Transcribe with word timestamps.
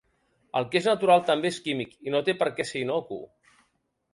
El 0.59 0.63
que 0.69 0.79
és 0.79 0.87
natural 0.91 1.21
també 1.27 1.51
és 1.55 1.59
químic 1.67 1.93
i 2.09 2.15
no 2.15 2.25
té 2.31 2.35
per 2.41 2.49
què 2.61 2.67
ser 2.71 2.83
innocu. 2.87 3.21